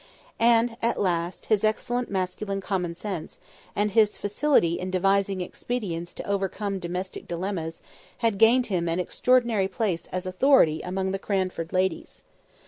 [0.39, 3.37] And, at last, his excellent masculine common sense,
[3.75, 7.83] and his facility in devising expedients to overcome domestic dilemmas,
[8.17, 12.23] had gained him an extraordinary place as authority among the Cranford ladies.